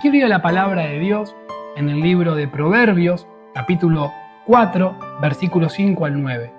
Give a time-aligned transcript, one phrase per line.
[0.00, 1.34] quiero ir a la palabra de Dios
[1.76, 4.12] en el libro de Proverbios, capítulo
[4.46, 6.52] 4, versículos 5 al 9.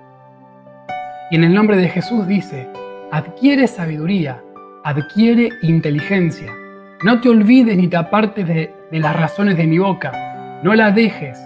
[1.32, 2.68] Y en el nombre de Jesús dice,
[3.12, 4.42] adquiere sabiduría,
[4.84, 6.52] adquiere inteligencia.
[7.04, 10.60] No te olvides ni te apartes de, de las razones de mi boca.
[10.62, 11.40] No la dejes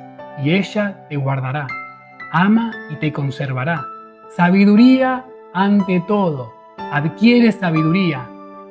[0.43, 1.67] y ella te guardará.
[2.31, 3.85] Ama y te conservará.
[4.35, 6.53] Sabiduría ante todo.
[6.91, 8.27] Adquiere sabiduría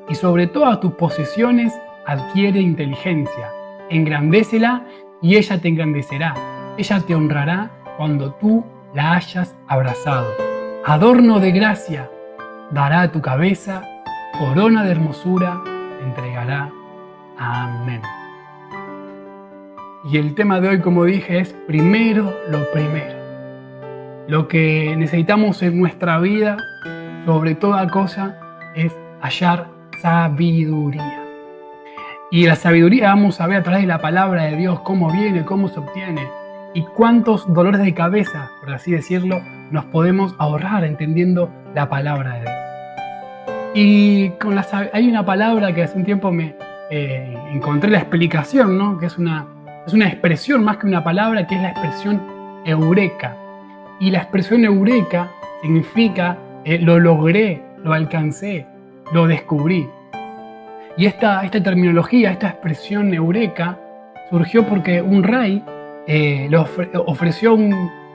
[0.09, 1.73] y sobre todas tus posesiones
[2.07, 3.51] adquiere inteligencia.
[3.91, 4.85] Engrandécela
[5.21, 6.35] y ella te engrandecerá.
[6.79, 10.29] Ella te honrará cuando tú la hayas abrazado.
[10.85, 12.11] Adorno de gracia
[12.71, 13.83] dará a tu cabeza,
[14.39, 16.71] corona de hermosura te entregará.
[17.39, 18.03] Amén.
[20.05, 23.23] Y el tema de hoy, como dije, es primero lo primero.
[24.27, 26.57] Lo que necesitamos en nuestra vida,
[27.25, 28.37] sobre toda cosa,
[28.75, 29.69] es hallar
[30.01, 31.22] sabiduría.
[32.33, 35.45] Y la sabiduría vamos a ver a través de la palabra de Dios cómo viene,
[35.45, 36.27] cómo se obtiene
[36.73, 42.41] y cuántos dolores de cabeza, por así decirlo, nos podemos ahorrar entendiendo la palabra de
[42.41, 42.55] Dios.
[43.75, 46.57] Y con la, hay una palabra que hace un tiempo me
[46.91, 48.97] eh, encontré la explicación, ¿no?
[48.97, 49.47] que es una,
[49.87, 52.23] es una expresión más que una palabra, que es la expresión
[52.65, 53.37] eureka.
[54.01, 55.29] Y la expresión eureka
[55.61, 58.67] significa eh, lo logré, lo alcancé,
[59.13, 59.87] lo descubrí.
[60.97, 63.79] Y esta, esta terminología, esta expresión eureka,
[64.31, 65.63] surgió porque un rey
[66.07, 67.57] eh, le ofreció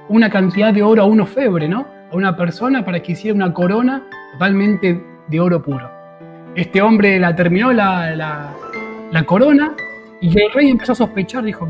[0.09, 1.87] una cantidad de oro a un ofebre, ¿no?
[2.11, 5.89] A una persona para que hiciera una corona totalmente de oro puro.
[6.55, 8.15] Este hombre la terminó la,
[9.11, 9.75] la, corona
[10.21, 11.67] y el rey empezó a sospechar, dijo,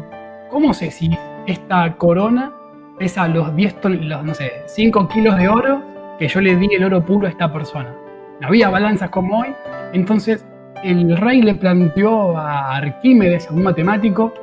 [0.50, 1.10] ¿cómo sé si
[1.46, 2.54] esta corona
[2.98, 5.82] pesa los 10, los, no sé, 5 kilos de oro
[6.20, 7.94] que yo le di el oro puro a esta persona?
[8.40, 9.54] No había balanzas como hoy,
[9.94, 10.46] entonces
[10.84, 14.34] el rey le planteó a Arquímedes, a un matemático,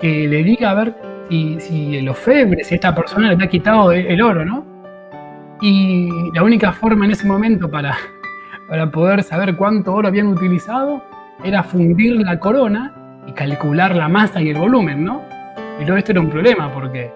[0.00, 0.94] que le diga a ver
[1.28, 4.64] si, si el si esta persona le ha quitado el oro, ¿no?
[5.60, 7.96] Y la única forma en ese momento para,
[8.68, 11.02] para poder saber cuánto oro habían utilizado
[11.42, 12.94] era fundir la corona
[13.26, 15.22] y calcular la masa y el volumen, ¿no?
[15.78, 17.10] Pero esto era un problema porque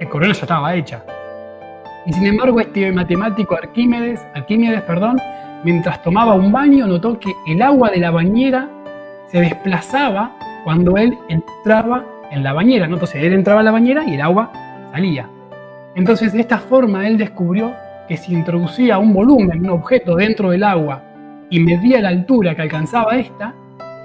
[0.00, 1.02] la corona ya estaba hecha.
[2.06, 5.18] Y sin embargo, este matemático Arquímedes, Arquímedes, perdón,
[5.64, 8.68] mientras tomaba un baño, notó que el agua de la bañera
[9.26, 12.86] se desplazaba cuando él entraba en la bañera.
[12.86, 12.94] ¿no?
[12.94, 14.52] Entonces él entraba a la bañera y el agua
[14.92, 15.28] salía.
[15.94, 17.72] Entonces de esta forma él descubrió
[18.08, 21.02] que si introducía un volumen, un objeto dentro del agua
[21.50, 23.54] y medía la altura que alcanzaba esta,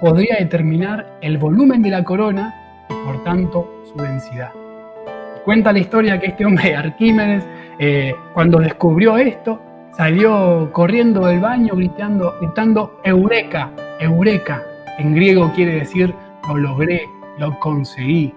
[0.00, 2.54] podría determinar el volumen de la corona
[2.90, 4.52] y por tanto su densidad.
[5.44, 7.44] Cuenta la historia que este hombre, Arquímedes,
[7.78, 9.60] eh, cuando descubrió esto,
[9.96, 14.62] salió corriendo del baño gritando, gritando Eureka, Eureka.
[14.98, 16.14] En griego quiere decir
[16.48, 17.02] lo logré,
[17.38, 18.34] lo conseguí.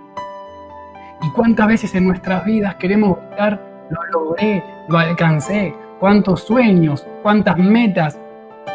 [1.22, 5.74] ¿Y cuántas veces en nuestras vidas queremos gritar lo logré, lo alcancé?
[6.00, 8.20] ¿Cuántos sueños, cuántas metas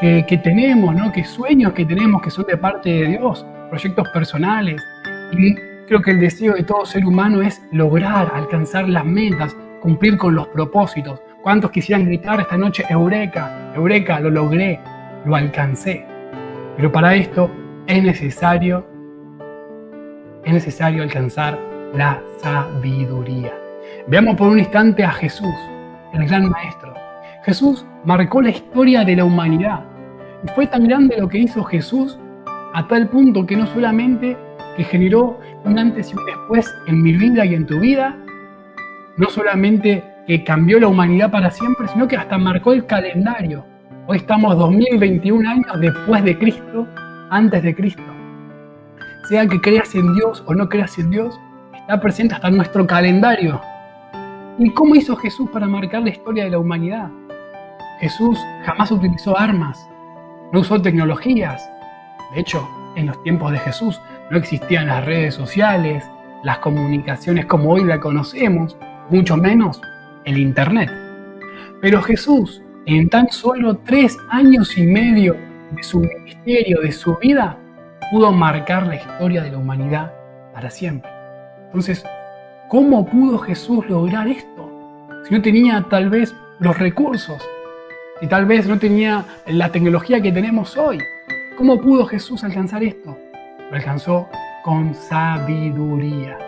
[0.00, 1.12] que, tenemos, ¿no?
[1.12, 3.46] ¿Qué sueños que tenemos que son de parte de Dios?
[3.70, 4.82] Proyectos personales.
[5.30, 5.54] Y
[5.86, 10.34] creo que el deseo de todo ser humano es lograr, alcanzar las metas, cumplir con
[10.34, 11.20] los propósitos.
[11.42, 14.78] ¿Cuántos quisieran gritar esta noche, Eureka, Eureka, lo logré,
[15.24, 16.06] lo alcancé?
[16.76, 17.50] Pero para esto
[17.88, 18.86] es necesario,
[20.44, 21.58] es necesario alcanzar
[21.94, 23.52] la sabiduría.
[24.06, 25.52] Veamos por un instante a Jesús,
[26.14, 26.94] el gran maestro.
[27.44, 29.84] Jesús marcó la historia de la humanidad.
[30.44, 32.20] Y fue tan grande lo que hizo Jesús
[32.72, 34.36] a tal punto que no solamente
[34.76, 38.16] que generó un antes y un después en mi vida y en tu vida,
[39.16, 43.64] no solamente que cambió la humanidad para siempre, sino que hasta marcó el calendario.
[44.06, 46.86] Hoy estamos 2021 años después de Cristo,
[47.30, 48.02] antes de Cristo.
[49.28, 51.38] Sea que creas en Dios o no creas en Dios,
[51.74, 53.60] está presente hasta nuestro calendario.
[54.58, 57.10] ¿Y cómo hizo Jesús para marcar la historia de la humanidad?
[58.00, 59.88] Jesús jamás utilizó armas,
[60.52, 61.68] no usó tecnologías.
[62.34, 64.00] De hecho, en los tiempos de Jesús
[64.30, 66.04] no existían las redes sociales,
[66.44, 68.76] las comunicaciones como hoy la conocemos,
[69.08, 69.80] mucho menos
[70.24, 70.90] el Internet.
[71.80, 75.36] Pero Jesús, en tan solo tres años y medio
[75.72, 77.56] de su ministerio, de su vida,
[78.10, 80.12] pudo marcar la historia de la humanidad
[80.52, 81.10] para siempre.
[81.66, 82.04] Entonces,
[82.68, 84.70] ¿cómo pudo Jesús lograr esto?
[85.24, 87.42] Si no tenía tal vez los recursos,
[88.20, 90.98] si tal vez no tenía la tecnología que tenemos hoy,
[91.56, 93.16] ¿cómo pudo Jesús alcanzar esto?
[93.70, 94.28] Lo alcanzó
[94.62, 96.38] con sabiduría.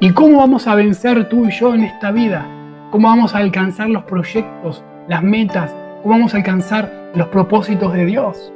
[0.00, 2.46] ¿Y cómo vamos a vencer tú y yo en esta vida?
[2.90, 5.74] ¿Cómo vamos a alcanzar los proyectos, las metas?
[6.02, 8.50] ¿Cómo vamos a alcanzar los propósitos de Dios?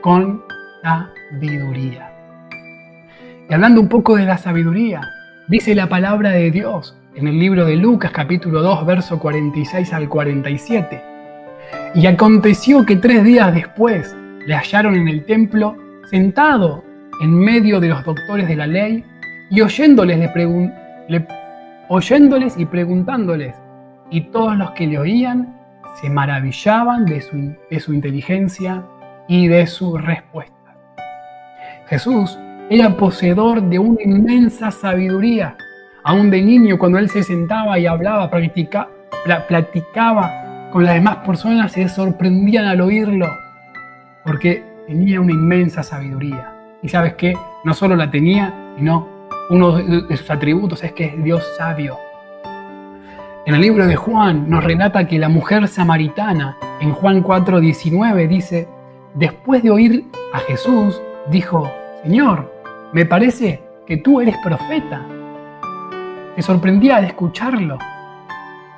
[0.00, 0.42] Con
[0.82, 2.10] sabiduría.
[3.48, 5.02] Y hablando un poco de la sabiduría,
[5.46, 10.08] dice la palabra de Dios en el libro de Lucas capítulo 2, verso 46 al
[10.08, 11.00] 47.
[11.94, 14.12] Y aconteció que tres días después
[14.44, 15.76] le hallaron en el templo
[16.10, 16.82] sentado
[17.20, 19.04] en medio de los doctores de la ley
[19.50, 21.26] y oyéndoles, le
[21.92, 23.54] oyéndoles y preguntándoles.
[24.10, 25.60] Y todos los que le oían
[26.00, 28.82] se maravillaban de su, de su inteligencia
[29.28, 30.54] y de su respuesta.
[31.88, 32.38] Jesús
[32.70, 35.54] era poseedor de una inmensa sabiduría.
[36.02, 38.30] Aún de niño, cuando él se sentaba y hablaba,
[39.46, 43.28] platicaba con las demás personas, se sorprendían al oírlo,
[44.24, 46.54] porque tenía una inmensa sabiduría.
[46.82, 51.24] Y sabes qué, no solo la tenía, sino uno de sus atributos es que es
[51.24, 51.96] Dios sabio.
[53.44, 58.68] En el libro de Juan nos relata que la mujer samaritana, en Juan 4:19, dice,
[59.14, 61.00] después de oír a Jesús,
[61.30, 61.70] dijo,
[62.02, 62.52] Señor,
[62.92, 65.02] me parece que tú eres profeta.
[66.36, 67.78] Se sorprendía de escucharlo.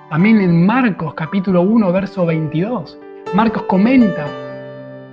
[0.08, 2.98] También en Marcos capítulo 1, verso 22,
[3.34, 4.26] Marcos comenta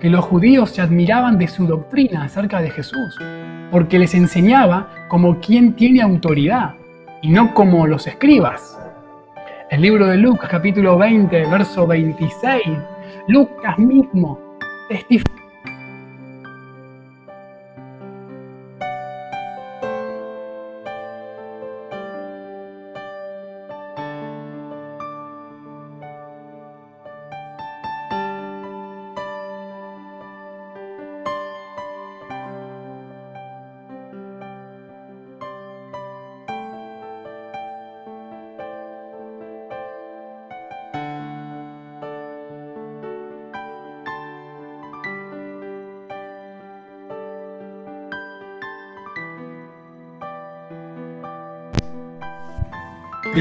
[0.02, 3.16] que los judíos se admiraban de su doctrina acerca de Jesús,
[3.70, 6.74] porque les enseñaba como quien tiene autoridad
[7.22, 8.80] y no como los escribas.
[9.70, 12.64] El libro de Lucas capítulo 20, verso 26,
[13.28, 14.40] Lucas mismo
[14.90, 15.41] testifica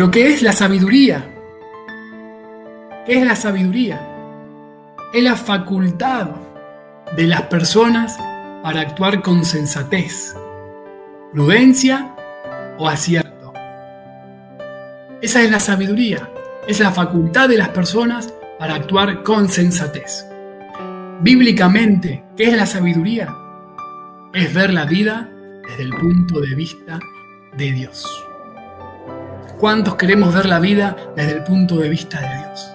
[0.01, 1.29] Pero ¿qué es la sabiduría?
[3.05, 4.01] ¿Qué es la sabiduría?
[5.13, 6.29] Es la facultad
[7.19, 8.19] de las personas
[8.63, 10.35] para actuar con sensatez,
[11.35, 12.17] prudencia
[12.79, 13.53] o acierto.
[15.21, 16.31] Esa es la sabiduría,
[16.67, 20.25] es la facultad de las personas para actuar con sensatez.
[21.21, 23.37] Bíblicamente, ¿qué es la sabiduría?
[24.33, 25.29] Es ver la vida
[25.69, 26.99] desde el punto de vista
[27.59, 28.30] de Dios.
[29.61, 32.73] ¿Cuántos queremos ver la vida desde el punto de vista de Dios?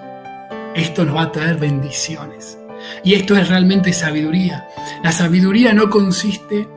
[0.76, 2.60] Esto nos va a traer bendiciones.
[3.02, 4.68] Y esto es realmente sabiduría.
[5.02, 6.68] La sabiduría no consiste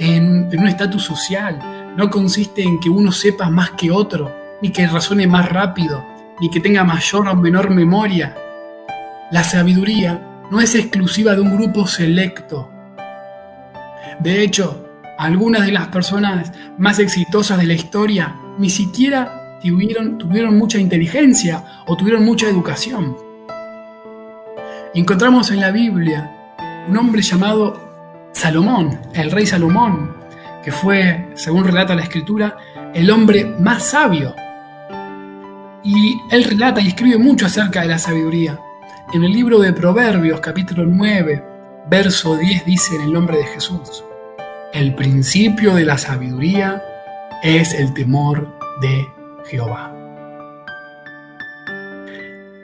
[0.00, 4.88] en, un estatus social, no consiste en que uno sepa más que otro, ni que
[4.88, 6.04] razone más rápido,
[6.40, 8.36] ni que tenga mayor o menor memoria.
[9.30, 10.20] La sabiduría
[10.50, 12.68] no es exclusiva de un grupo selecto.
[14.18, 14.84] De hecho,
[15.18, 21.64] algunas de las personas más exitosas de la historia ni siquiera tuvieron, tuvieron mucha inteligencia
[21.86, 23.16] o tuvieron mucha educación.
[24.94, 26.30] encontramos en la Biblia
[26.88, 27.80] un hombre llamado
[28.32, 30.16] Salomón, el rey Salomón,
[30.62, 32.56] que fue, según relata la escritura,
[32.94, 34.34] el hombre más sabio.
[35.84, 38.58] Y él relata y escribe mucho acerca de la sabiduría.
[39.12, 41.44] En el libro de Proverbios, capítulo 9,
[41.88, 44.04] verso 10, dice en el nombre de Jesús,
[44.72, 46.82] el principio de la sabiduría
[47.42, 49.06] es el temor de
[49.46, 49.92] Jehová.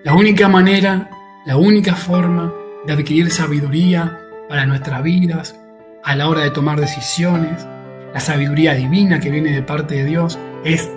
[0.04, 1.10] La única manera,
[1.44, 2.52] la única forma
[2.86, 4.18] de adquirir sabiduría
[4.48, 5.58] para nuestras vidas
[6.04, 7.66] a la hora de tomar decisiones,
[8.14, 10.90] la sabiduría divina que viene de parte de Dios, es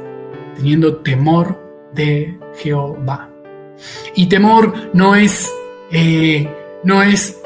[0.55, 1.59] teniendo temor
[1.93, 3.29] de Jehová.
[4.15, 5.51] Y temor no es,
[5.91, 6.49] eh,
[6.83, 7.41] no es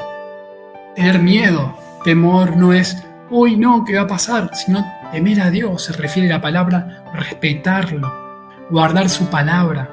[0.94, 2.96] tener miedo, temor no es,
[3.30, 4.50] uy, no, ¿qué va a pasar?
[4.54, 8.25] Sino temer a Dios, se refiere a la palabra respetarlo,
[8.70, 9.90] guardar su palabra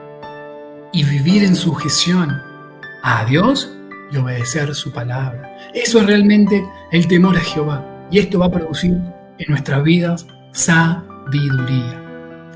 [0.92, 2.42] y vivir en sujeción
[3.04, 3.72] a Dios
[4.12, 5.58] y obedecer su palabra.
[5.74, 7.86] Eso es realmente el temor a Jehová.
[8.12, 8.92] Y esto va a producir
[9.38, 12.00] en nuestras vidas sabiduría.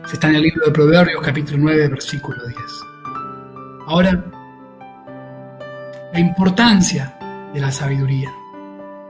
[0.05, 2.59] Se está en el libro de Proverbios capítulo 9 versículo 10.
[3.88, 4.24] Ahora,
[6.13, 7.17] la importancia
[7.53, 8.31] de la sabiduría.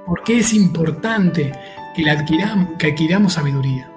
[0.05, 1.51] ¿Por qué es importante
[1.95, 3.91] que, adquiramos, que adquiramos sabiduría?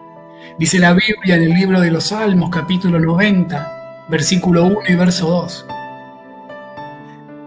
[0.60, 5.26] Dice la Biblia en el libro de los Salmos, capítulo 90, versículo 1 y verso
[5.26, 5.66] 2.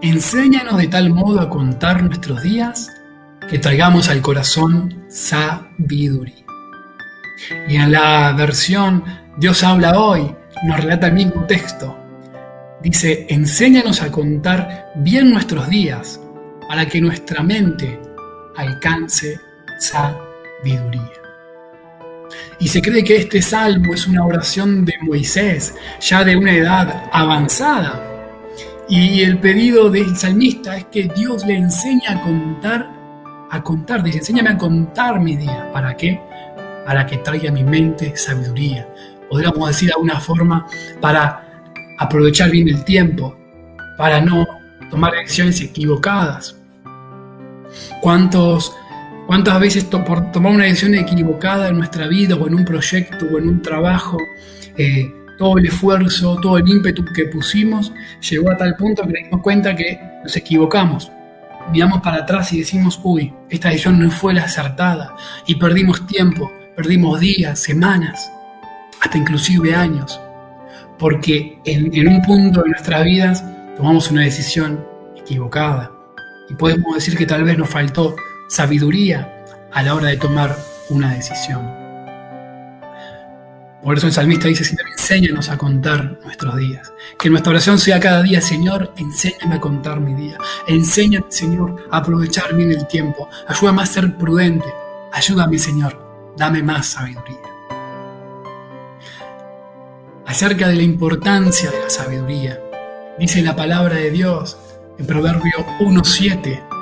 [0.02, 2.90] Enséñanos de tal modo a contar nuestros días
[3.48, 6.44] que traigamos al corazón sabiduría.
[7.68, 9.04] Y en la versión
[9.38, 11.96] Dios habla hoy, nos relata el mismo texto.
[12.82, 16.20] Dice, enséñanos a contar bien nuestros días
[16.66, 18.02] para que nuestra mente
[18.56, 19.38] alcance
[19.78, 21.23] sabiduría.
[22.58, 27.08] Y se cree que este salmo es una oración de Moisés, ya de una edad
[27.12, 28.02] avanzada.
[28.88, 32.90] Y el pedido del salmista es que Dios le enseñe a contar,
[33.50, 35.70] a contar, dice, enséñame a contar mi día.
[35.72, 36.20] ¿Para qué?
[36.84, 38.88] Para que traiga a mi mente sabiduría.
[39.30, 40.66] Podríamos decir de alguna forma,
[41.00, 41.62] para
[41.98, 43.36] aprovechar bien el tiempo,
[43.96, 44.46] para no
[44.90, 46.56] tomar decisiones equivocadas.
[48.00, 48.74] ¿Cuántos
[49.26, 53.38] ¿Cuántas veces por tomar una decisión equivocada en nuestra vida o en un proyecto o
[53.38, 54.18] en un trabajo,
[54.76, 57.90] eh, todo el esfuerzo, todo el ímpetu que pusimos
[58.28, 61.10] llegó a tal punto que nos dimos cuenta que nos equivocamos?
[61.72, 65.16] Miramos para atrás y decimos, uy, esta decisión no fue la acertada
[65.46, 68.30] y perdimos tiempo, perdimos días, semanas,
[69.00, 70.20] hasta inclusive años,
[70.98, 73.42] porque en un punto de nuestras vidas
[73.78, 74.84] tomamos una decisión
[75.16, 75.90] equivocada.
[76.50, 78.14] Y podemos decir que tal vez nos faltó
[78.48, 80.56] sabiduría a la hora de tomar
[80.88, 81.84] una decisión.
[83.84, 86.90] Por eso el salmista dice, Señor, enséñanos a contar nuestros días.
[87.18, 90.38] Que nuestra oración sea cada día, Señor, enséñame a contar mi día.
[90.66, 93.28] Enséñame, Señor, a aprovechar bien el tiempo.
[93.46, 94.66] Ayúdame a ser prudente.
[95.12, 97.36] Ayúdame, Señor, dame más sabiduría.
[100.26, 102.58] Acerca de la importancia de la sabiduría,
[103.18, 104.56] dice la palabra de Dios
[104.98, 106.73] en Proverbio 1.7,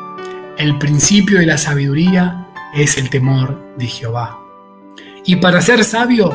[0.59, 4.39] el principio de la sabiduría es el temor de Jehová.
[5.25, 6.33] Y para ser sabio,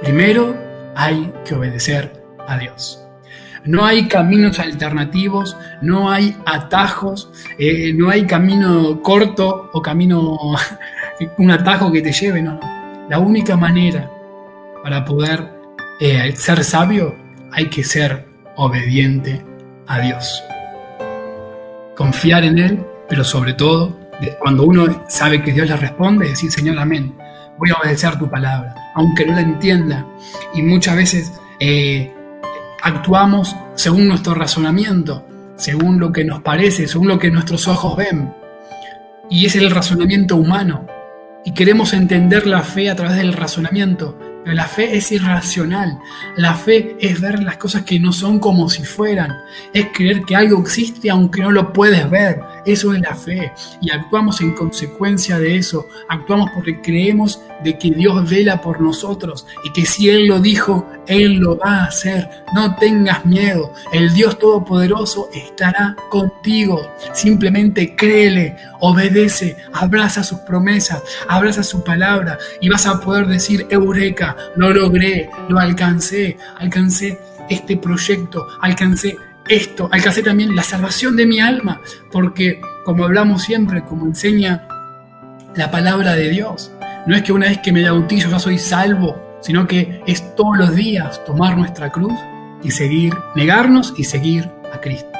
[0.00, 0.56] primero
[0.94, 2.98] hay que obedecer a Dios.
[3.64, 10.38] No hay caminos alternativos, no hay atajos, eh, no hay camino corto o camino,
[11.38, 13.06] un atajo que te lleve, no, no.
[13.08, 14.10] La única manera
[14.82, 15.48] para poder
[16.00, 17.14] eh, ser sabio
[17.52, 19.44] hay que ser obediente
[19.86, 20.42] a Dios.
[21.96, 23.94] Confiar en Él pero sobre todo,
[24.38, 27.14] cuando uno sabe que Dios le responde, decir, Señor, amén,
[27.58, 30.06] voy a obedecer tu palabra, aunque no la entienda.
[30.54, 32.10] Y muchas veces eh,
[32.80, 35.26] actuamos según nuestro razonamiento,
[35.56, 38.32] según lo que nos parece, según lo que nuestros ojos ven.
[39.28, 40.86] Y es el razonamiento humano.
[41.44, 45.98] Y queremos entender la fe a través del razonamiento, pero la fe es irracional.
[46.36, 49.36] La fe es ver las cosas que no son como si fueran.
[49.72, 52.40] Es creer que algo existe aunque no lo puedes ver.
[52.66, 53.52] Eso es la fe.
[53.80, 55.86] Y actuamos en consecuencia de eso.
[56.08, 60.88] Actuamos porque creemos de que Dios vela por nosotros y que si Él lo dijo,
[61.06, 62.28] Él lo va a hacer.
[62.54, 63.72] No tengas miedo.
[63.92, 66.80] El Dios Todopoderoso estará contigo.
[67.12, 74.31] Simplemente créele, obedece, abraza sus promesas, abraza su palabra y vas a poder decir, Eureka,
[74.56, 79.16] lo logré, lo alcancé, alcancé este proyecto, alcancé
[79.48, 84.66] esto, alcancé también la salvación de mi alma, porque como hablamos siempre, como enseña
[85.54, 86.72] la palabra de Dios,
[87.06, 90.56] no es que una vez que me bautizo ya soy salvo, sino que es todos
[90.56, 92.18] los días tomar nuestra cruz
[92.62, 95.10] y seguir, negarnos y seguir a Cristo.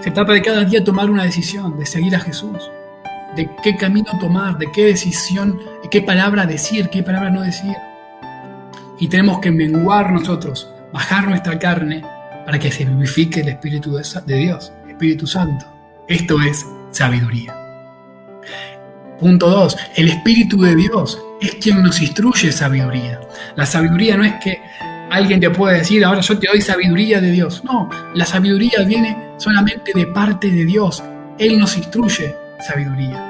[0.00, 2.70] Se trata de cada día tomar una decisión, de seguir a Jesús,
[3.36, 5.58] de qué camino tomar, de qué decisión,
[5.90, 7.74] qué palabra decir, qué palabra no decir.
[9.04, 12.02] Y tenemos que menguar nosotros, bajar nuestra carne
[12.46, 15.66] para que se vivifique el Espíritu de Dios, Espíritu Santo.
[16.08, 17.54] Esto es sabiduría.
[19.20, 19.76] Punto 2.
[19.96, 23.20] El Espíritu de Dios es quien nos instruye sabiduría.
[23.56, 24.62] La sabiduría no es que
[25.10, 27.62] alguien te pueda decir, ahora yo te doy sabiduría de Dios.
[27.62, 31.04] No, la sabiduría viene solamente de parte de Dios.
[31.38, 32.34] Él nos instruye
[32.66, 33.22] sabiduría.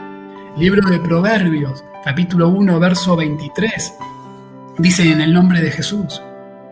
[0.56, 3.92] Libro de Proverbios, capítulo 1, verso 23,
[4.78, 6.22] dice en el nombre de Jesús,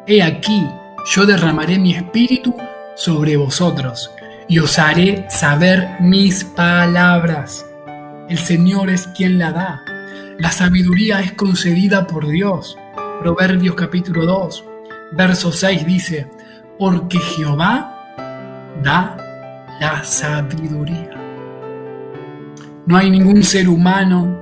[0.06, 0.66] He aquí,
[1.14, 2.54] yo derramaré mi espíritu
[2.96, 4.10] sobre vosotros
[4.48, 7.64] y os haré saber mis palabras.
[8.28, 9.84] El Señor es quien la da.
[10.38, 12.76] La sabiduría es concedida por Dios.
[13.20, 14.64] Proverbios capítulo 2,
[15.12, 16.28] verso 6 dice,
[16.78, 18.14] porque Jehová
[18.82, 19.16] da
[19.80, 21.10] la sabiduría.
[22.86, 24.40] No hay ningún ser humano,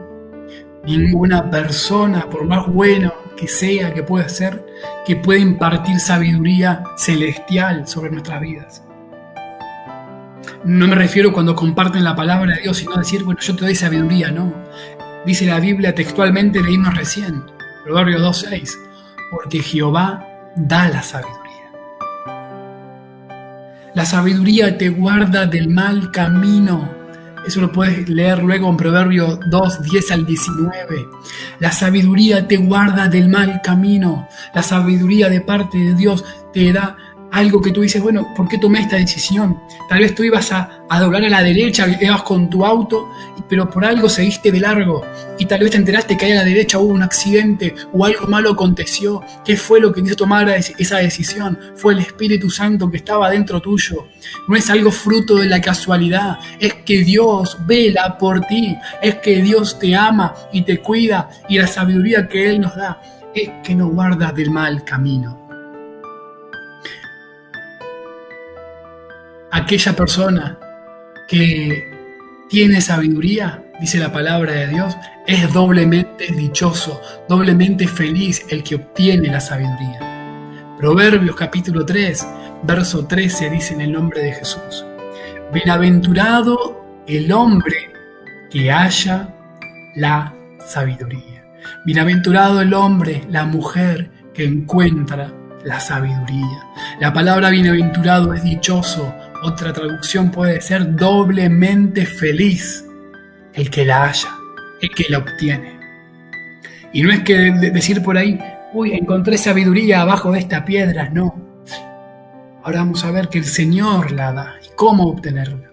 [0.87, 4.67] ninguna persona, por más bueno que sea, que pueda ser,
[5.07, 8.85] que pueda impartir sabiduría celestial sobre nuestras vidas.
[10.63, 13.75] No me refiero cuando comparten la palabra de Dios, sino decir, bueno, yo te doy
[13.75, 14.53] sabiduría, no.
[15.25, 17.45] Dice la Biblia textualmente, leímos recién,
[17.83, 18.75] Proverbios 2.6,
[19.31, 20.23] porque Jehová
[20.55, 21.41] da la sabiduría.
[23.95, 27.00] La sabiduría te guarda del mal camino.
[27.47, 31.09] Eso lo puedes leer luego en Proverbios 2, 10 al 19.
[31.59, 34.29] La sabiduría te guarda del mal camino.
[34.55, 36.97] La sabiduría de parte de Dios te da
[37.33, 39.61] algo que tú dices, bueno, ¿por qué tomé esta decisión?
[39.89, 43.09] Tal vez tú ibas a, doblar a la derecha, ibas con tu auto,
[43.49, 45.03] pero por algo seguiste de largo
[45.39, 48.27] y tal vez te enteraste que ahí a la derecha hubo un accidente o algo
[48.27, 49.23] malo aconteció.
[49.45, 51.59] ¿Qué fue lo que hizo tomar esa decisión?
[51.77, 54.09] Fue el Espíritu Santo que estaba dentro tuyo.
[54.49, 59.43] No es algo fruto de la casualidad, es que Dios vela por ti, es que
[59.43, 63.01] Dios te ama y te cuida y la sabiduría que Él nos da
[63.35, 65.40] es que nos guarda del mal camino.
[69.50, 70.59] Aquella persona
[71.28, 71.88] que
[72.49, 79.28] tiene sabiduría, dice la palabra de Dios, es doblemente dichoso, doblemente feliz el que obtiene
[79.28, 80.76] la sabiduría.
[80.78, 82.26] Proverbios capítulo 3,
[82.62, 84.85] verso 13 dice en el nombre de Jesús,
[85.52, 87.90] Bienaventurado el hombre
[88.50, 89.35] que haya
[89.97, 90.35] la
[90.66, 91.45] sabiduría.
[91.85, 95.33] Bienaventurado el hombre, la mujer que encuentra
[95.64, 96.64] la sabiduría.
[97.00, 99.12] La palabra bienaventurado es dichoso,
[99.43, 102.85] otra traducción puede ser doblemente feliz
[103.55, 104.29] el que la haya,
[104.81, 105.79] el que la obtiene.
[106.93, 108.39] Y no es que decir por ahí,
[108.73, 111.35] uy, encontré sabiduría abajo de esta piedra, no.
[112.63, 115.71] Ahora vamos a ver que el Señor la da y cómo obtenerla.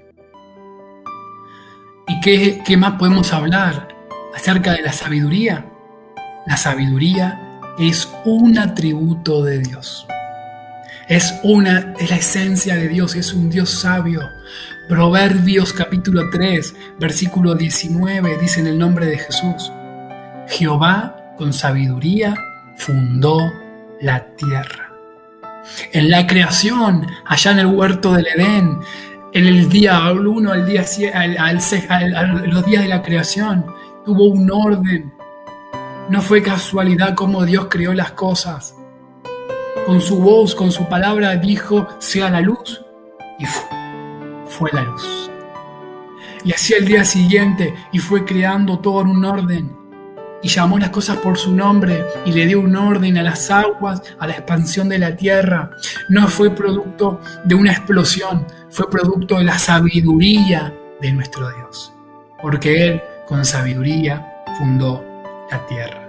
[2.08, 3.90] ¿Y qué, qué más podemos hablar
[4.34, 5.66] acerca de la sabiduría?
[6.46, 7.42] La sabiduría
[7.78, 10.08] es un atributo de Dios.
[11.08, 14.30] Es una, es la esencia de Dios, es un Dios sabio.
[14.90, 19.72] Proverbios capítulo 3, versículo 19 dice en el nombre de Jesús,
[20.50, 22.36] Jehová con sabiduría
[22.76, 23.40] fundó
[24.02, 24.92] la tierra.
[25.94, 28.78] En la creación, allá en el huerto del Edén,
[29.32, 30.84] en el día 1 al día
[31.14, 33.66] al, al, los días de la creación,
[34.04, 35.14] tuvo un orden.
[36.10, 38.77] No fue casualidad como Dios creó las cosas
[39.88, 42.84] con su voz, con su palabra, dijo, sea la luz,
[43.40, 45.32] y fue, la luz.
[46.44, 49.78] Y así el día siguiente, y fue creando todo en un orden,
[50.44, 54.02] y llamó las cosas por su nombre, y le dio un orden a las aguas,
[54.20, 55.72] a la expansión de la tierra.
[56.10, 61.94] No fue producto de una explosión, fue producto de la sabiduría de nuestro Dios,
[62.42, 65.02] porque Él con sabiduría fundó
[65.50, 66.07] la tierra.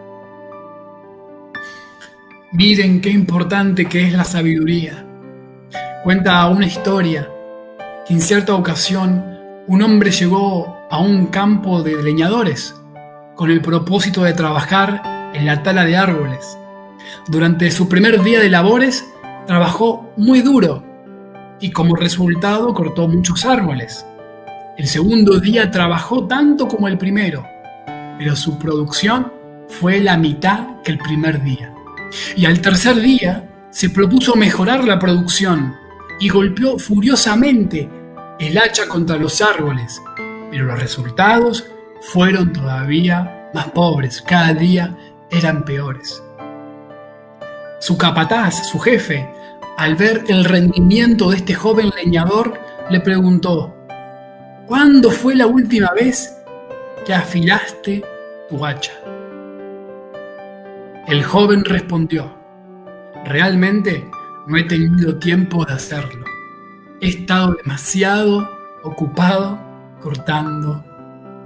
[2.50, 5.04] Miren qué importante que es la sabiduría.
[6.02, 7.28] Cuenta una historia
[8.06, 9.22] que en cierta ocasión
[9.66, 12.74] un hombre llegó a un campo de leñadores
[13.34, 16.56] con el propósito de trabajar en la tala de árboles.
[17.28, 19.06] Durante su primer día de labores
[19.46, 20.82] trabajó muy duro
[21.60, 24.06] y como resultado cortó muchos árboles.
[24.78, 27.44] El segundo día trabajó tanto como el primero,
[28.16, 29.30] pero su producción
[29.68, 31.74] fue la mitad que el primer día.
[32.36, 35.76] Y al tercer día se propuso mejorar la producción
[36.20, 37.88] y golpeó furiosamente
[38.38, 40.00] el hacha contra los árboles,
[40.50, 41.66] pero los resultados
[42.00, 44.96] fueron todavía más pobres, cada día
[45.30, 46.22] eran peores.
[47.80, 49.28] Su capataz, su jefe,
[49.76, 52.58] al ver el rendimiento de este joven leñador,
[52.90, 53.74] le preguntó,
[54.66, 56.34] ¿cuándo fue la última vez
[57.04, 58.02] que afilaste
[58.48, 58.92] tu hacha?
[61.08, 62.30] El joven respondió,
[63.24, 64.10] realmente
[64.46, 66.22] no he tenido tiempo de hacerlo.
[67.00, 68.46] He estado demasiado
[68.82, 69.58] ocupado
[70.02, 70.84] cortando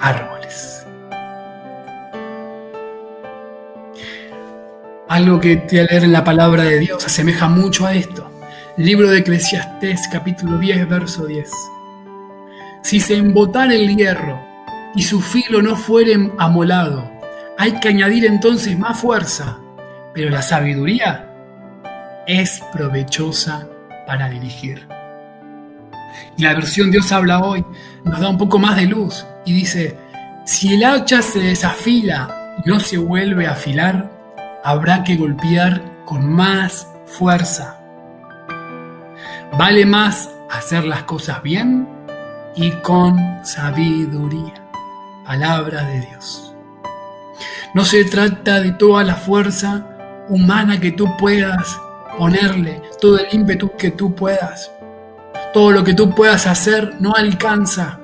[0.01, 0.85] árboles.
[5.09, 8.29] Algo que te a leer en la palabra de Dios asemeja mucho a esto.
[8.77, 11.49] Libro de Eclesiastés capítulo 10, verso 10.
[12.83, 14.41] Si se embotara el hierro
[14.97, 17.12] y su filo no fuere amolado,
[17.63, 19.57] hay que añadir entonces más fuerza,
[20.13, 21.29] pero la sabiduría
[22.27, 23.69] es provechosa
[24.05, 24.89] para dirigir.
[26.37, 27.65] Y la versión Dios habla hoy
[28.03, 29.97] nos da un poco más de luz y dice,
[30.45, 34.11] si el hacha se desafila y no se vuelve a afilar,
[34.65, 37.79] habrá que golpear con más fuerza.
[39.57, 41.89] Vale más hacer las cosas bien
[42.57, 44.69] y con sabiduría.
[45.25, 46.52] Palabra de Dios.
[47.75, 49.87] No se trata de toda la fuerza
[50.29, 51.81] humana que tú puedas
[52.19, 54.71] ponerle, todo el ímpetu que tú puedas.
[55.55, 57.99] Todo lo que tú puedas hacer no alcanza.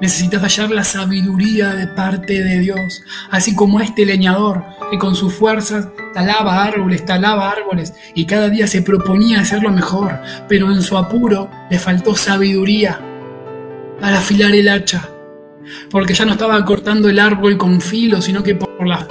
[0.00, 5.34] Necesitas hallar la sabiduría de parte de Dios, así como este leñador que con sus
[5.34, 10.96] fuerzas talaba árboles, talaba árboles y cada día se proponía hacerlo mejor, pero en su
[10.96, 12.98] apuro le faltó sabiduría
[14.00, 15.06] para afilar el hacha
[15.90, 19.06] porque ya no estaba cortando el árbol con filo, sino que por la...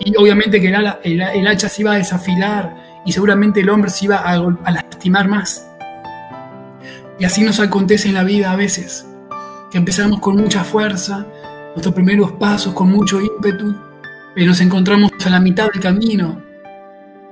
[0.00, 4.16] Y obviamente que el, hacha se iba a desafilar y seguramente el hombre se iba
[4.16, 5.66] a, a lastimar más.
[7.18, 9.06] Y así nos acontece en la vida a veces,
[9.70, 11.26] que empezamos con mucha fuerza,
[11.74, 13.74] nuestros primeros pasos con mucho ímpetu,
[14.34, 16.42] pero nos encontramos a la mitad del camino,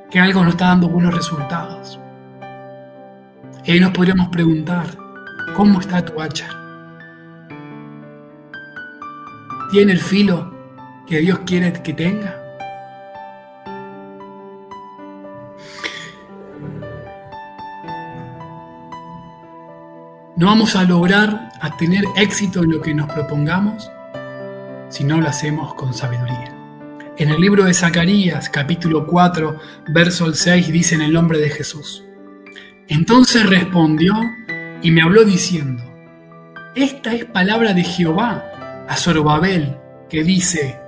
[0.09, 1.99] que algo no está dando buenos resultados.
[3.65, 4.87] Y ahí nos podríamos preguntar,
[5.57, 6.62] ¿cómo está tu hacha?
[9.73, 10.53] ¿Tiene el filo
[11.07, 12.37] que Dios quiere que tenga?
[20.37, 23.91] No vamos a lograr a tener éxito en lo que nos propongamos
[24.91, 26.55] si no lo hacemos con sabiduría.
[27.17, 29.59] En el libro de Zacarías, capítulo 4,
[29.89, 32.05] verso 6, dice en el nombre de Jesús.
[32.89, 34.13] Entonces respondió
[34.83, 35.83] y me habló diciendo,
[36.75, 38.52] esta es palabra de Jehová
[38.89, 39.77] a Zorobabel,
[40.09, 40.79] que dice,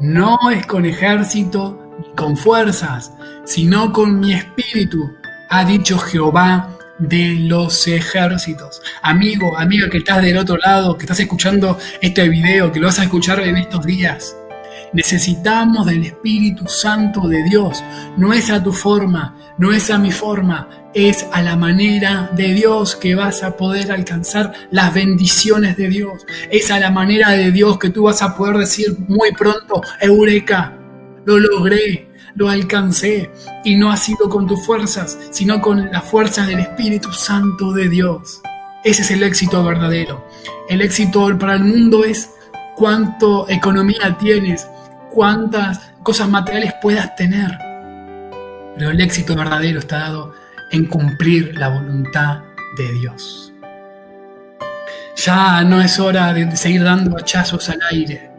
[0.00, 3.12] no es con ejército ni con fuerzas,
[3.44, 5.10] sino con mi espíritu,
[5.48, 8.80] ha dicho Jehová de los ejércitos.
[9.02, 12.98] Amigo, amiga que estás del otro lado, que estás escuchando este video, que lo vas
[12.98, 14.36] a escuchar en estos días.
[14.92, 17.82] Necesitamos del Espíritu Santo de Dios.
[18.16, 22.54] No es a tu forma, no es a mi forma, es a la manera de
[22.54, 26.26] Dios que vas a poder alcanzar las bendiciones de Dios.
[26.50, 30.76] Es a la manera de Dios que tú vas a poder decir muy pronto, Eureka,
[31.24, 33.30] lo logré, lo alcancé
[33.64, 37.88] y no ha sido con tus fuerzas, sino con las fuerzas del Espíritu Santo de
[37.88, 38.40] Dios.
[38.82, 40.26] Ese es el éxito verdadero.
[40.68, 42.30] El éxito para el mundo es
[42.76, 44.66] cuánto economía tienes,
[45.10, 47.50] cuántas cosas materiales puedas tener.
[48.76, 50.34] Pero el éxito verdadero está dado
[50.70, 52.42] en cumplir la voluntad
[52.76, 53.52] de Dios.
[55.16, 58.30] Ya no es hora de seguir dando hachazos al aire.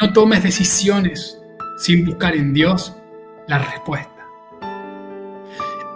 [0.00, 1.38] No tomes decisiones
[1.78, 2.94] sin buscar en Dios
[3.48, 4.10] la respuesta.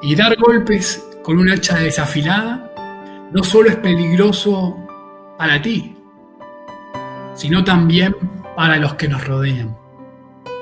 [0.02, 2.70] Y dar golpes con un hacha desafilada
[3.33, 4.76] no solo es peligroso
[5.38, 5.96] para ti,
[7.35, 8.14] sino también
[8.54, 9.84] para los que nos rodean.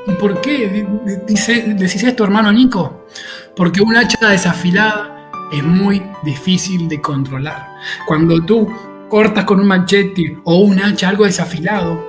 [0.07, 0.87] ¿Y por qué
[1.27, 3.07] dice, decís esto, hermano Nico?
[3.55, 7.69] Porque un hacha desafilada es muy difícil de controlar.
[8.07, 8.69] Cuando tú
[9.09, 12.05] cortas con un machete o un hacha algo desafilado,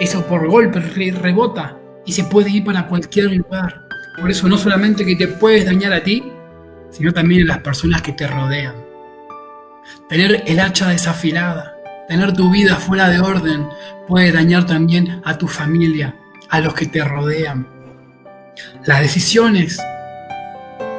[0.00, 3.86] eso por golpe rebota y se puede ir para cualquier lugar.
[4.18, 6.24] Por eso no solamente que te puedes dañar a ti,
[6.90, 8.74] sino también a las personas que te rodean.
[10.08, 11.76] Tener el hacha desafilada,
[12.08, 13.68] tener tu vida fuera de orden,
[14.08, 16.16] puede dañar también a tu familia,
[16.50, 17.66] a los que te rodean.
[18.84, 19.78] Las decisiones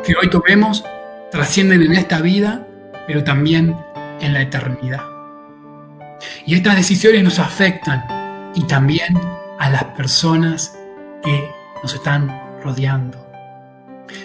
[0.05, 0.83] que hoy tomemos
[1.31, 2.65] trascienden en esta vida,
[3.07, 3.75] pero también
[4.21, 5.01] en la eternidad.
[6.45, 8.03] Y estas decisiones nos afectan
[8.55, 9.19] y también
[9.59, 10.77] a las personas
[11.23, 11.49] que
[11.81, 12.29] nos están
[12.63, 13.25] rodeando.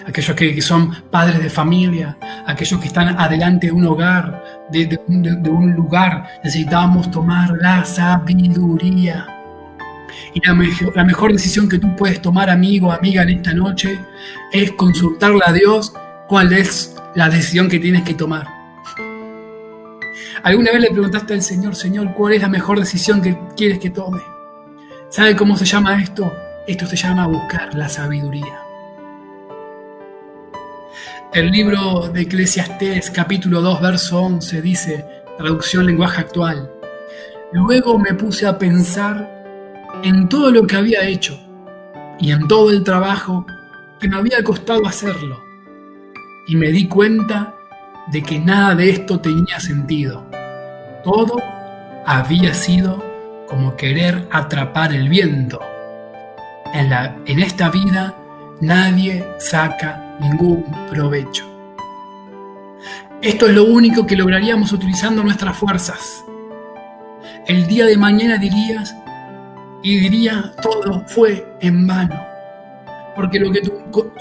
[0.06, 5.72] Aquellos que, son padres de familia, aquellos que están adelante de un hogar, de, un
[5.72, 9.26] lugar, necesitamos tomar la sabiduría.
[10.32, 13.98] Y la, mejor decisión que tú puedes tomar, amigo, amiga, en esta noche,
[14.52, 15.92] es consultarle a Dios
[16.28, 18.46] cuál es la decisión que tienes que tomar.
[20.42, 23.90] ¿Alguna vez le preguntaste al Señor, Señor, cuál es la mejor decisión que quieres que
[23.90, 24.20] tome?
[25.08, 26.32] ¿Sabe cómo se llama esto?
[26.66, 28.60] Esto se llama buscar la sabiduría.
[31.32, 35.04] El libro de Eclesiastés capítulo 2 verso 11 dice,
[35.36, 36.70] traducción lenguaje actual,
[37.52, 39.33] luego me puse a pensar
[40.02, 41.38] en todo lo que había hecho
[42.18, 43.46] y en todo el trabajo
[44.00, 45.42] que me había costado hacerlo
[46.46, 47.54] y me di cuenta
[48.08, 50.24] de que nada de esto tenía sentido.
[51.02, 51.42] Todo
[52.06, 53.02] había sido
[53.48, 55.60] como querer atrapar el viento
[56.74, 58.14] en, la, en esta vida
[58.60, 61.44] nadie saca ningún provecho.
[63.22, 66.24] Esto es lo único que lograríamos utilizando nuestras fuerzas.
[67.46, 68.94] El día de mañana dirías
[69.84, 72.20] y diría todo fue en vano.
[73.14, 73.60] Porque lo que,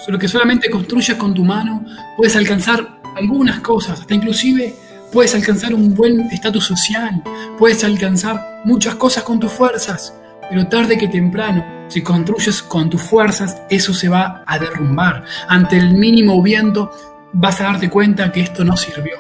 [0.08, 1.84] lo que solamente construyes con tu mano
[2.16, 4.76] puedes alcanzar algunas cosas, hasta inclusive
[5.12, 7.24] puedes alcanzar un buen estatus social,
[7.58, 10.14] puedes alcanzar muchas cosas con tus fuerzas,
[10.50, 15.24] pero tarde que temprano, si construyes con tus fuerzas, eso se va a derrumbar.
[15.48, 16.92] Ante el mínimo viento
[17.32, 19.18] vas a darte cuenta que esto no sirvió.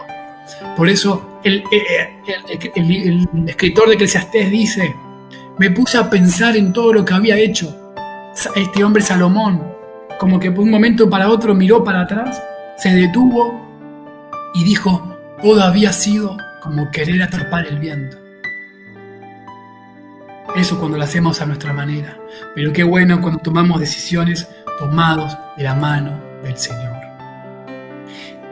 [0.76, 1.64] Por eso el,
[3.48, 4.94] escritor de Eclesiastés dice,
[5.58, 7.80] me puse a pensar en todo lo que había hecho
[8.56, 9.64] este hombre Salomón,
[10.20, 12.42] como que por un momento para otro miró para atrás,
[12.78, 13.62] se detuvo
[14.56, 18.18] y dijo, todo había sido como querer atrapar el viento.
[20.56, 22.18] Eso cuando lo hacemos a nuestra manera.
[22.54, 26.96] Pero qué bueno cuando tomamos decisiones tomados de la mano del Señor.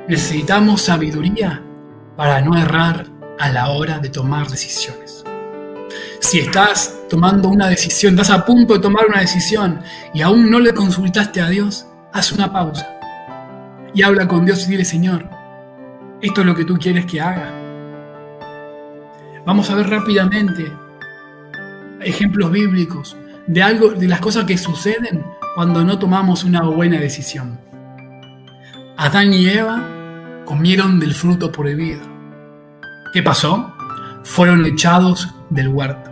[0.07, 1.61] Necesitamos sabiduría
[2.15, 3.05] para no errar
[3.39, 5.23] a la hora de tomar decisiones.
[6.21, 9.81] Si estás tomando una decisión, estás a punto de tomar una decisión
[10.13, 12.87] y aún no le consultaste a Dios, haz una pausa
[13.93, 15.27] y habla con Dios y dile, Señor,
[16.21, 17.51] esto es lo que tú quieres que haga.
[19.45, 20.71] Vamos a ver rápidamente
[22.01, 27.59] ejemplos bíblicos de algo, de las cosas que suceden cuando no tomamos una buena decisión.
[28.95, 29.83] Adán y Eva
[30.45, 32.01] comieron del fruto prohibido.
[33.11, 33.73] ¿Qué pasó?
[34.23, 36.10] Fueron echados del huerto.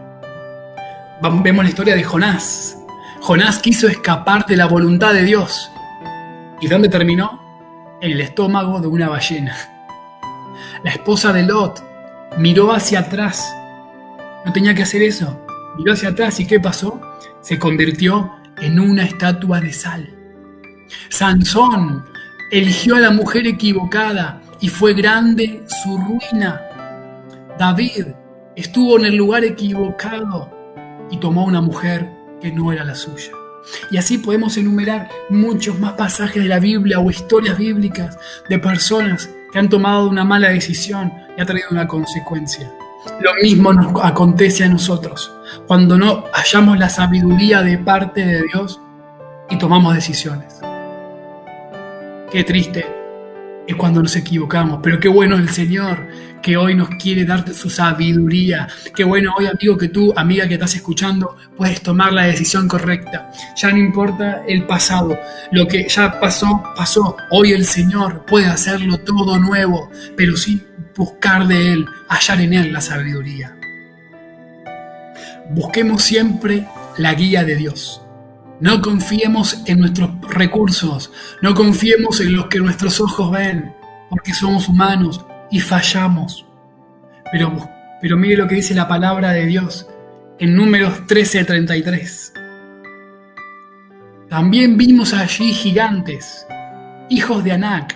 [1.21, 2.77] Vemos la historia de Jonás.
[3.19, 5.69] Jonás quiso escapar de la voluntad de Dios.
[6.61, 7.97] ¿Y dónde terminó?
[7.99, 9.53] En el estómago de una ballena.
[10.81, 11.83] La esposa de Lot
[12.37, 13.53] miró hacia atrás.
[14.45, 15.45] No tenía que hacer eso.
[15.77, 17.01] Miró hacia atrás y ¿qué pasó?
[17.41, 20.09] Se convirtió en una estatua de sal.
[21.09, 22.05] Sansón
[22.49, 26.61] eligió a la mujer equivocada y fue grande su ruina.
[27.57, 28.07] David
[28.55, 30.58] estuvo en el lugar equivocado
[31.11, 32.09] y tomó una mujer
[32.41, 33.31] que no era la suya.
[33.91, 38.17] Y así podemos enumerar muchos más pasajes de la Biblia o historias bíblicas
[38.47, 42.71] de personas que han tomado una mala decisión y ha traído una consecuencia.
[43.21, 45.31] Lo mismo nos acontece a nosotros
[45.67, 48.79] cuando no hallamos la sabiduría de parte de Dios
[49.49, 50.59] y tomamos decisiones.
[52.31, 52.98] Qué triste
[53.69, 56.07] es cuando nos equivocamos, pero qué bueno el Señor
[56.41, 58.67] que hoy nos quiere darte su sabiduría.
[58.95, 63.29] Qué bueno hoy, amigo, que tú, amiga que estás escuchando, puedes tomar la decisión correcta.
[63.55, 65.19] Ya no importa el pasado,
[65.51, 67.15] lo que ya pasó, pasó.
[67.29, 72.73] Hoy el Señor puede hacerlo todo nuevo, pero sin buscar de Él, hallar en Él
[72.73, 73.55] la sabiduría.
[75.51, 78.01] Busquemos siempre la guía de Dios.
[78.59, 83.73] No confiemos en nuestros recursos, no confiemos en lo que nuestros ojos ven,
[84.09, 86.45] porque somos humanos y fallamos.
[87.31, 87.55] Pero,
[88.01, 89.87] pero mire lo que dice la palabra de Dios
[90.39, 92.33] en números 13:33.
[94.29, 96.45] También vimos allí gigantes,
[97.09, 97.95] hijos de Anac,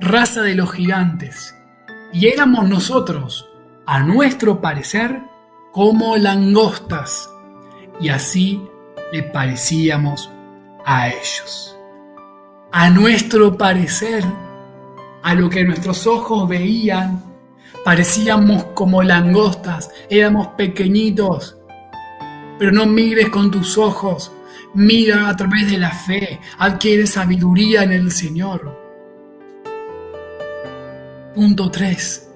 [0.00, 1.54] raza de los gigantes,
[2.14, 3.46] y éramos nosotros,
[3.86, 5.20] a nuestro parecer,
[5.70, 7.30] como langostas,
[8.00, 8.60] y así
[9.12, 10.30] le parecíamos
[10.84, 11.76] a ellos.
[12.72, 14.24] A nuestro parecer,
[15.22, 17.22] a lo que nuestros ojos veían,
[17.84, 21.58] parecíamos como langostas, éramos pequeñitos.
[22.58, 24.32] Pero no mires con tus ojos,
[24.74, 28.80] mira a través de la fe, adquiere sabiduría en el Señor.
[31.34, 32.30] Punto 3.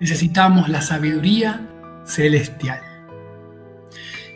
[0.00, 1.68] Necesitamos la sabiduría
[2.04, 2.95] celestial.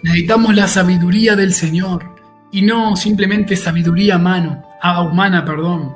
[0.02, 2.14] Necesitamos la sabiduría del Señor
[2.50, 5.44] y no simplemente sabiduría mano, humana.
[5.44, 5.94] Perdón.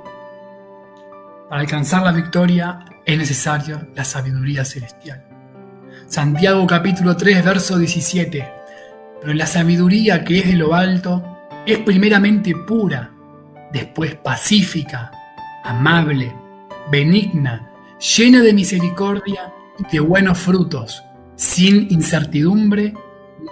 [1.48, 5.24] Para alcanzar la victoria es necesaria la sabiduría celestial.
[6.06, 8.46] Santiago capítulo 3, verso 17.
[9.22, 13.10] Pero la sabiduría que es de lo alto es primeramente pura,
[13.72, 15.10] después pacífica,
[15.64, 16.30] amable,
[16.90, 21.02] benigna, llena de misericordia y de buenos frutos,
[21.36, 22.92] sin incertidumbre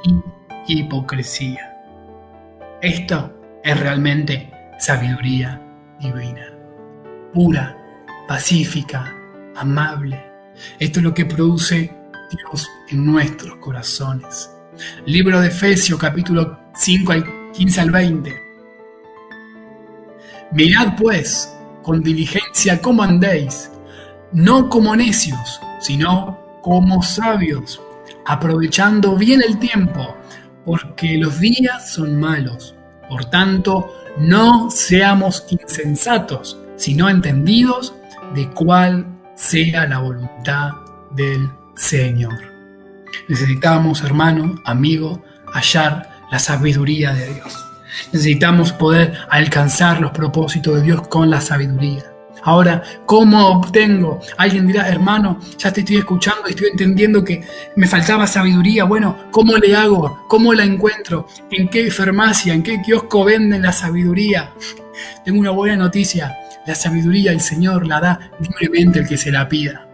[0.04, 0.22] ni
[0.66, 1.76] hipocresía.
[2.80, 5.60] Esto es realmente sabiduría
[6.00, 6.46] divina,
[7.32, 7.76] pura,
[8.26, 9.14] pacífica,
[9.56, 10.22] amable.
[10.78, 11.94] Esto es lo que produce
[12.30, 14.50] Dios en nuestros corazones.
[15.06, 18.42] Libro de Efesios capítulo 5 al 15 al 20.
[20.52, 23.70] Mirad pues con diligencia cómo andéis,
[24.32, 27.80] no como necios, sino como sabios,
[28.24, 30.16] aprovechando bien el tiempo,
[30.64, 32.74] porque los días son malos.
[33.08, 37.94] Por tanto, no seamos insensatos, sino entendidos
[38.34, 40.70] de cuál sea la voluntad
[41.10, 42.38] del Señor.
[43.28, 45.22] Necesitamos, hermano, amigo,
[45.52, 47.66] hallar la sabiduría de Dios.
[48.12, 52.11] Necesitamos poder alcanzar los propósitos de Dios con la sabiduría.
[52.44, 54.20] Ahora, ¿cómo obtengo?
[54.36, 58.84] Alguien dirá, hermano, ya te estoy escuchando y estoy entendiendo que me faltaba sabiduría.
[58.84, 60.24] Bueno, ¿cómo le hago?
[60.28, 61.26] ¿Cómo la encuentro?
[61.50, 62.52] ¿En qué farmacia?
[62.52, 64.52] ¿En qué kiosco venden la sabiduría?
[65.24, 66.36] Tengo una buena noticia.
[66.66, 69.86] La sabiduría el Señor la da libremente el que se la pida.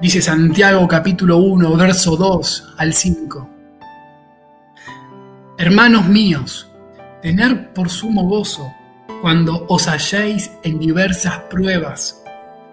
[0.00, 3.50] Dice Santiago capítulo 1, verso 2 al 5.
[5.58, 6.70] Hermanos míos,
[7.22, 8.72] tener por sumo gozo
[9.22, 12.22] cuando os halléis en diversas pruebas,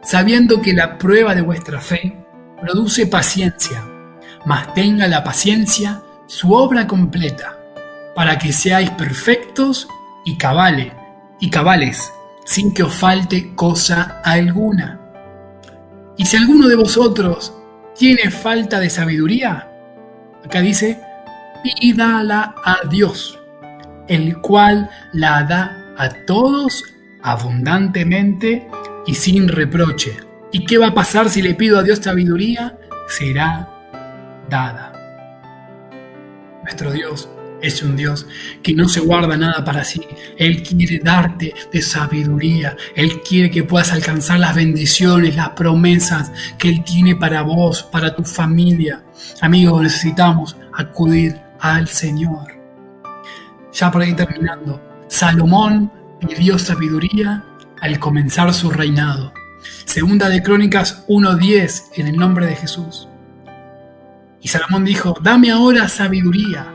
[0.02, 2.18] sabiendo que la prueba de vuestra fe
[2.62, 3.84] produce paciencia,
[4.46, 7.58] mas tenga la paciencia su obra completa,
[8.16, 9.88] para que seáis perfectos
[10.26, 10.94] y cabales,
[11.40, 12.12] y cabales,
[12.46, 15.00] sin que os falte cosa alguna.
[16.18, 17.54] Y si alguno de vosotros
[17.96, 19.70] tiene falta de sabiduría,
[20.46, 21.02] acá dice,
[21.64, 23.40] pídala a Dios,
[24.08, 26.84] el cual la da a todos
[27.22, 28.68] abundantemente
[29.06, 30.18] y sin reproche.
[30.52, 32.78] ¿Y qué va a pasar si le pido a Dios sabiduría?
[33.08, 33.70] Será
[34.50, 34.92] dada.
[36.64, 37.30] Nuestro Dios
[37.62, 38.28] es un Dios
[38.62, 40.02] que no se guarda nada para sí.
[40.38, 42.76] Él quiere darte de sabiduría.
[42.96, 48.16] Él quiere que puedas alcanzar las bendiciones, las promesas que Él tiene para vos, para
[48.16, 49.04] tu familia.
[49.42, 52.52] Amigos, necesitamos acudir al Señor.
[53.72, 54.93] Ya por ahí terminando.
[55.24, 57.46] Salomón pidió sabiduría
[57.80, 59.34] al comenzar su reinado.
[59.86, 63.08] Segunda de Crónicas 1.10 en el nombre de Jesús.
[64.42, 66.68] Y Salomón dijo, dame ahora sabiduría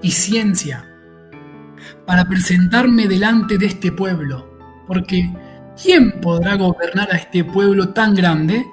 [0.00, 0.88] y ciencia
[2.06, 4.48] para presentarme delante de este pueblo,
[4.86, 5.30] porque
[5.80, 8.64] ¿quién podrá gobernar a este pueblo tan grande?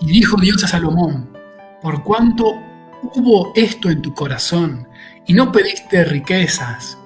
[0.00, 1.36] Y dijo Dios a Salomón,
[1.82, 2.54] por cuanto
[3.02, 4.86] hubo esto en tu corazón,
[5.26, 6.96] y no pediste riquezas,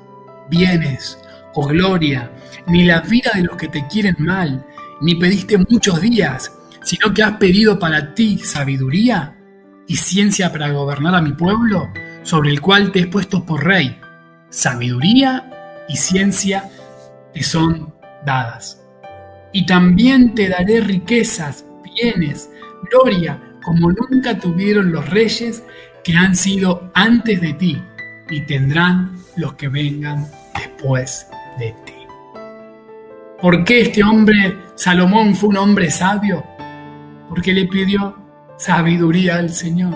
[0.50, 1.23] bienes
[1.54, 2.30] o gloria,
[2.66, 4.64] ni la vida de los que te quieren mal,
[5.00, 9.36] ni pediste muchos días, sino que has pedido para ti sabiduría
[9.86, 11.88] y ciencia para gobernar a mi pueblo,
[12.22, 13.98] sobre el cual te he puesto por rey.
[14.50, 15.50] Sabiduría
[15.88, 16.70] y ciencia
[17.32, 17.92] te son
[18.24, 18.80] dadas.
[19.52, 22.50] Y también te daré riquezas, bienes,
[22.90, 25.62] gloria, como nunca tuvieron los reyes
[26.02, 27.82] que han sido antes de ti,
[28.30, 31.26] y tendrán los que vengan después
[31.58, 31.92] de ti.
[33.40, 36.44] ¿Por qué este hombre, Salomón, fue un hombre sabio?
[37.28, 38.16] Porque le pidió
[38.56, 39.94] sabiduría al Señor.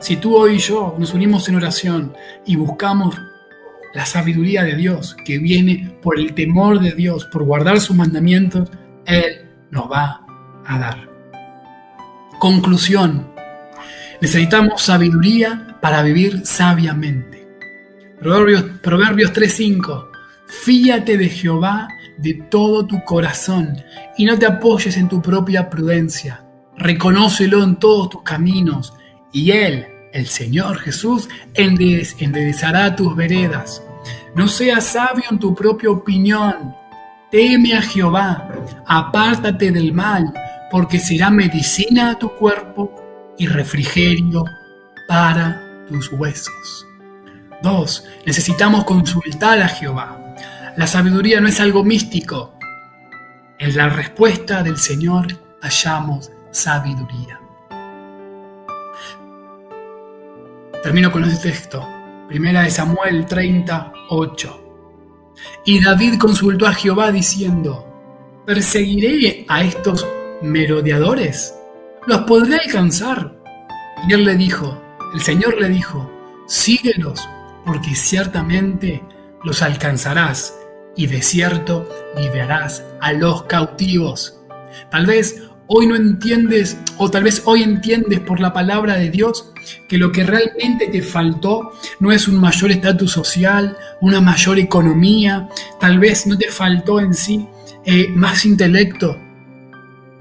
[0.00, 3.16] Si tú hoy y yo nos unimos en oración y buscamos
[3.94, 8.68] la sabiduría de Dios que viene por el temor de Dios, por guardar sus mandamientos,
[9.04, 10.26] Él nos va
[10.66, 11.08] a dar.
[12.38, 13.30] Conclusión.
[14.20, 17.46] Necesitamos sabiduría para vivir sabiamente.
[18.18, 20.11] Proverbios, Proverbios 3.5.
[20.60, 21.88] Fíate de Jehová
[22.18, 23.82] de todo tu corazón
[24.18, 26.44] y no te apoyes en tu propia prudencia.
[26.76, 28.92] Reconócelo en todos tus caminos
[29.32, 33.82] y Él el Señor Jesús enderezará tus veredas.
[34.36, 36.76] No seas sabio en tu propia opinión.
[37.30, 38.46] Teme a Jehová,
[38.86, 40.32] apártate del mal,
[40.70, 42.94] porque será medicina a tu cuerpo
[43.38, 44.44] y refrigerio
[45.08, 46.86] para tus huesos.
[47.62, 48.04] 2.
[48.26, 50.21] Necesitamos consultar a Jehová.
[50.74, 52.54] La sabiduría no es algo místico.
[53.58, 55.26] En la respuesta del Señor
[55.60, 57.38] hallamos sabiduría.
[60.82, 61.86] Termino con este texto.
[62.26, 64.74] Primera de Samuel 38.
[65.66, 67.86] Y David consultó a Jehová diciendo,
[68.46, 70.06] ¿perseguiré a estos
[70.40, 71.54] merodeadores?
[72.06, 73.36] ¿Los podré alcanzar?
[74.08, 74.82] Y él le dijo,
[75.12, 76.10] el Señor le dijo,
[76.46, 77.28] síguelos,
[77.66, 79.04] porque ciertamente
[79.44, 80.54] los alcanzarás,
[80.96, 84.38] y de cierto liberarás a los cautivos.
[84.90, 89.52] Tal vez hoy no entiendes, o tal vez hoy entiendes por la palabra de Dios,
[89.88, 95.48] que lo que realmente te faltó no es un mayor estatus social, una mayor economía,
[95.80, 97.46] tal vez no te faltó en sí
[97.84, 99.18] eh, más intelecto,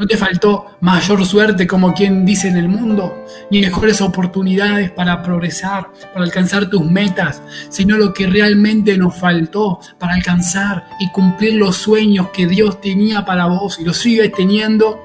[0.01, 5.21] no te faltó mayor suerte como quien dice en el mundo, ni mejores oportunidades para
[5.21, 11.53] progresar, para alcanzar tus metas, sino lo que realmente nos faltó para alcanzar y cumplir
[11.53, 14.99] los sueños que Dios tenía para vos y los sigue teniendo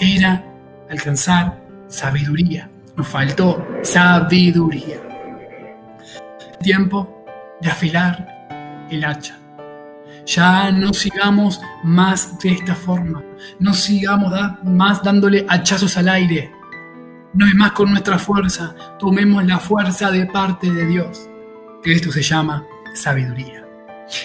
[0.00, 0.44] era
[0.90, 2.68] alcanzar sabiduría.
[2.96, 4.96] Nos faltó sabiduría.
[6.60, 7.24] Tiempo
[7.60, 9.39] de afilar el hacha.
[10.30, 13.20] Ya no sigamos más de esta forma.
[13.58, 16.52] No sigamos más dándole hachazos al aire.
[17.34, 18.76] No es más con nuestra fuerza.
[19.00, 21.28] Tomemos la fuerza de parte de Dios.
[21.82, 22.64] Que esto se llama
[22.94, 23.66] sabiduría.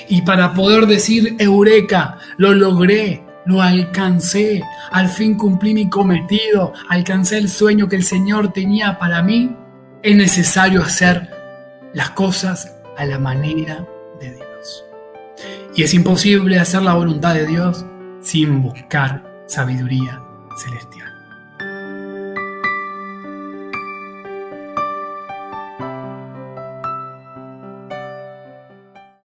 [0.07, 4.61] Y para poder decir, Eureka, lo logré, lo alcancé,
[4.91, 9.55] al fin cumplí mi cometido, alcancé el sueño que el Señor tenía para mí,
[10.03, 11.31] es necesario hacer
[11.93, 13.87] las cosas a la manera.
[15.75, 17.85] Y es imposible hacer la voluntad de Dios
[18.21, 20.21] sin buscar sabiduría
[20.57, 21.04] celestial.